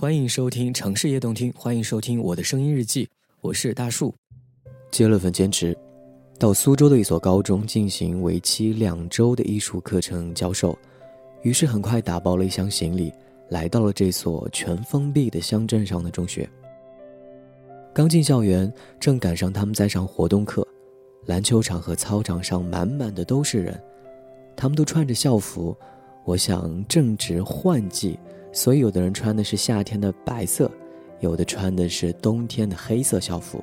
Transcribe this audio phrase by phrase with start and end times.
[0.00, 3.06] 欢迎收听城市夜动听，欢迎收听我的声音日记，
[3.42, 4.14] 我是大树。
[4.90, 5.76] 接了份兼职，
[6.38, 10.74] 到苏州的一所高中进行为期两周的艺术课程教授，
[11.42, 13.12] 于是很快打包了一箱行李，
[13.50, 16.48] 来到了这所全封闭的乡镇上的中学。
[17.92, 20.66] 刚进校园，正赶上他们在上活动课，
[21.26, 23.78] 篮球场和操场上满满的都是人，
[24.56, 25.76] 他们都穿着校服。
[26.24, 28.18] 我想正值换季，
[28.52, 30.70] 所以有的人穿的是夏天的白色，
[31.20, 33.62] 有的穿的是冬天的黑色校服。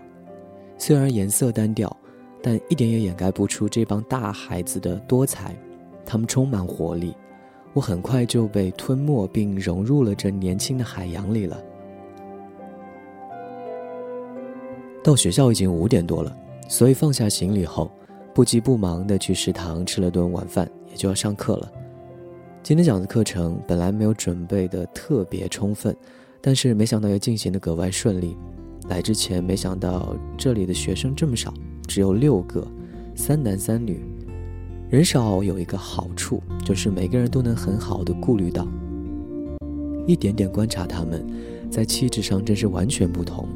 [0.77, 1.95] 虽然颜色单调，
[2.41, 5.55] 但一点也掩盖不出这帮大孩子的多彩。
[6.05, 7.13] 他们充满活力，
[7.73, 11.61] 我很快就被吞没并融入了这年轻的海洋里了。
[15.03, 16.33] 到学校已经五点多了，
[16.69, 17.91] 所以放下行李后，
[18.33, 21.71] 不急不忙的去食堂吃了顿晚饭，也就要上课了。
[22.63, 25.95] 今天讲的课程本来没有准备的特别充分，
[26.41, 28.35] 但是没想到又进行的格外顺利。
[28.89, 31.53] 来之前没想到这里的学生这么少，
[31.87, 32.67] 只有六个，
[33.15, 34.01] 三男三女。
[34.89, 38.67] 人少有一个好处，就是每个人都能很好的顾虑到。
[40.05, 41.25] 一点点观察他们，
[41.69, 43.47] 在气质上真是完全不同。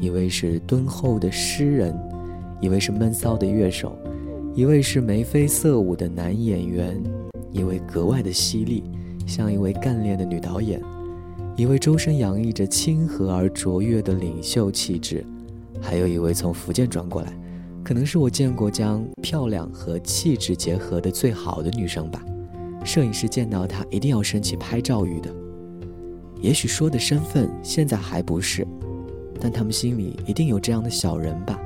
[0.00, 1.96] 一位是敦厚的诗人，
[2.60, 3.96] 一位是闷骚的乐手，
[4.54, 7.00] 一位是眉飞色舞的男演员，
[7.54, 8.82] 一位格外的犀利，
[9.26, 10.82] 像一位干练的女导演，
[11.56, 15.24] 一位周身洋溢着亲和而卓越的领袖气质，
[15.80, 17.32] 还有一位从福建转过来，
[17.84, 22.20] 可能是我见过将漂亮和气质结合的最好的女生吧。
[22.84, 25.32] 摄影师见到她一定要升起拍照欲的。
[26.40, 28.66] 也许说的身份现在还不是。
[29.40, 31.60] 但他们心里一定有这样的小人吧？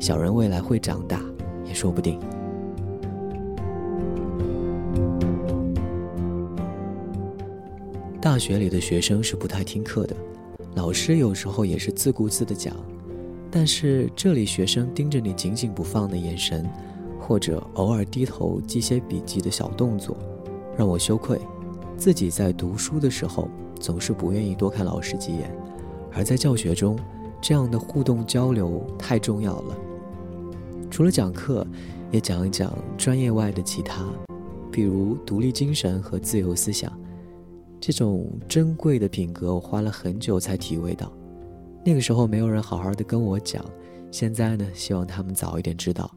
[0.00, 1.20] 小人未来会长大，
[1.64, 2.18] 也说不定。
[8.24, 10.16] 大学里的学生是不太听课的，
[10.76, 12.74] 老师有时候也是自顾自的讲，
[13.50, 16.66] 但是这里学生盯着你紧紧不放的眼神，
[17.20, 20.16] 或者偶尔低头记些笔记的小动作，
[20.74, 21.38] 让我羞愧。
[21.98, 23.46] 自己在读书的时候，
[23.78, 25.54] 总是不愿意多看老师几眼。
[26.10, 26.98] 而在教学中，
[27.42, 29.76] 这样的互动交流太重要了。
[30.90, 31.66] 除了讲课，
[32.10, 34.02] 也讲一讲专业外的其他，
[34.72, 36.90] 比如独立精神和自由思想。
[37.86, 41.12] 这种珍贵的品格，我花了很久才体会到。
[41.84, 43.62] 那个时候没有人好好的跟我讲，
[44.10, 46.10] 现在呢，希望他们早一点知道。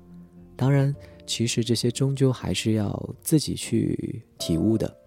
[0.55, 0.95] 当然，
[1.25, 4.97] 其实这些终究还是要自己去体悟的。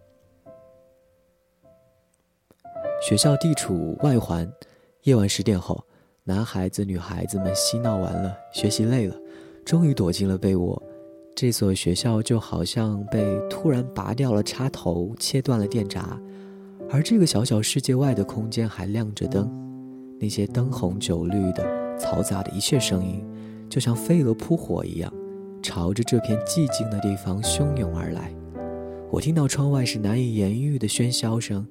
[3.09, 4.47] 学校地处外环。
[5.04, 5.82] 夜晚十点后，
[6.25, 9.16] 男孩子、女孩子们嬉闹完了，学习累了，
[9.65, 10.82] 终于躲进了被窝。
[11.34, 16.21] 这所学校就好像被突然拔掉了插头，切断了电闸，
[16.93, 19.49] 而这个小小世界外的空间还亮着灯。
[20.19, 21.65] 那些灯红酒绿的、
[21.99, 23.25] 嘈杂的一切声音，
[23.71, 25.11] 就像飞蛾扑火一样，
[25.62, 28.31] 朝着这片寂静的地方汹涌而来。
[29.11, 31.67] 我听到窗外是难以言喻的喧嚣声，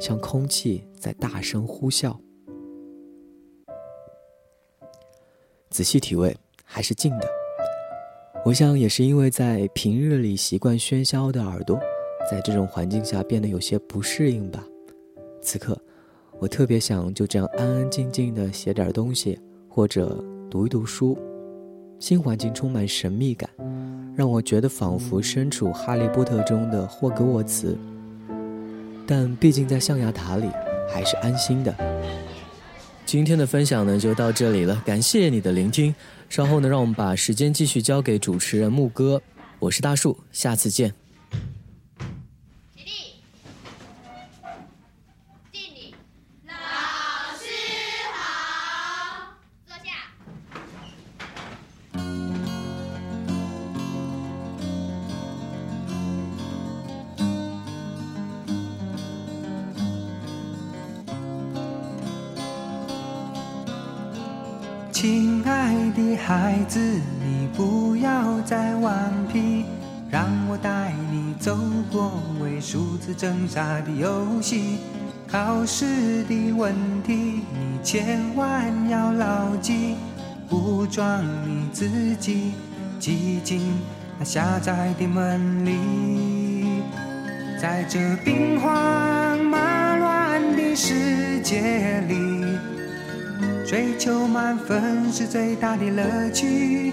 [0.00, 2.16] 像空气在大声呼啸。
[5.70, 7.28] 仔细体味，还是静的。
[8.44, 11.78] 我想也是因为在平日里习惯喧嚣的耳朵，
[12.30, 14.64] 在这种环境下变得有些不适应吧。
[15.40, 15.76] 此刻，
[16.38, 19.38] 我特别想就这样安安静静的写点东西，
[19.68, 21.18] 或者读一读书。
[21.98, 23.48] 新环境充满神秘感，
[24.16, 27.78] 让我觉得仿佛身处《哈利波特》中的霍格沃茨。
[29.06, 30.48] 但毕竟在象牙塔里，
[30.88, 31.74] 还是安心的。
[33.06, 35.94] 今天的分享呢就到这里了，感谢你的聆听。
[36.28, 39.20] 稍后呢，让我们把时间继续交给主持人木哥。
[39.58, 41.01] 我是大树，下次见。
[65.02, 69.64] 亲爱的孩子，你不要再顽皮，
[70.08, 71.58] 让我带你走
[71.90, 74.78] 过为数字挣扎的游戏。
[75.26, 76.72] 考试的问
[77.02, 79.96] 题，你千万要牢记，
[80.48, 82.52] 不装你自己，
[83.00, 83.60] 挤进
[84.20, 86.80] 那狭窄的门里，
[87.60, 92.31] 在这兵荒马乱的世界里。
[93.72, 96.92] 追求满分是最大的乐趣。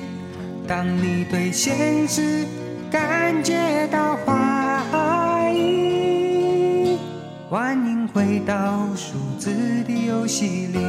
[0.66, 2.46] 当你对现实
[2.90, 6.98] 感觉到怀疑，
[7.50, 9.52] 欢迎回到数字
[9.86, 10.80] 的游戏里。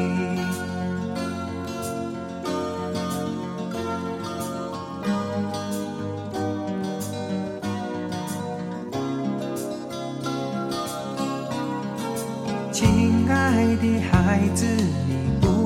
[12.70, 14.64] 亲爱的孩子，
[15.08, 15.59] 你不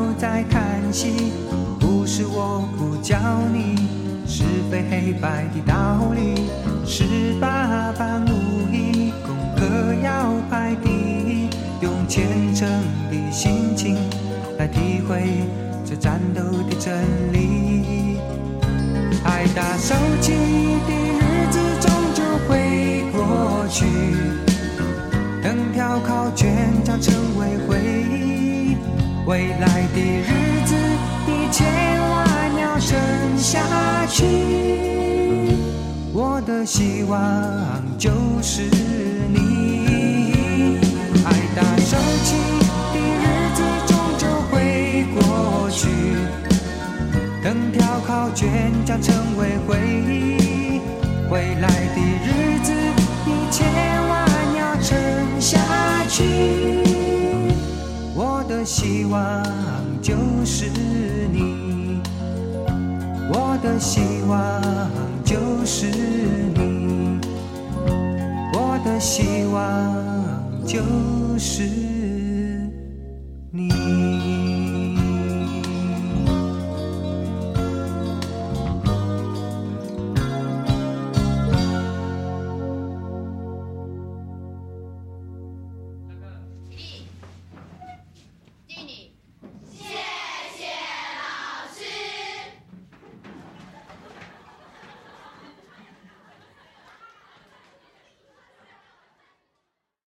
[0.00, 1.30] 要再叹息，
[1.78, 3.18] 不是我不教
[3.52, 3.76] 你
[4.26, 6.48] 是非黑白的道理，
[6.86, 8.30] 是八般武
[8.72, 11.50] 艺，功课要排第一，
[11.82, 12.66] 用虔诚
[13.10, 13.96] 的心情
[14.58, 15.44] 来体会
[15.84, 18.16] 这战斗的真理。
[19.22, 20.32] 爱打手机
[20.88, 21.19] 的
[29.94, 30.74] 的日子
[31.26, 31.66] 你千
[32.10, 32.98] 万要撑
[33.36, 33.60] 下
[34.06, 34.24] 去。
[36.12, 37.18] 我的希望
[37.98, 38.10] 就
[38.42, 38.62] 是
[39.32, 40.78] 你，
[41.24, 42.38] 爱打手枪
[42.92, 45.88] 的日子终究会过去，
[47.42, 50.80] 等条考卷将成为回忆，
[51.30, 52.72] 未来的日子
[53.24, 53.66] 你千
[54.08, 54.28] 万
[54.58, 54.60] 要。
[54.82, 54.96] 撑
[55.38, 55.58] 下
[56.08, 56.24] 去，
[58.50, 59.44] 的希望
[60.02, 60.64] 就是
[61.32, 62.00] 你，
[63.32, 64.90] 我的希望
[65.24, 67.20] 就是你，
[68.52, 70.80] 我的希望就
[71.38, 71.89] 是。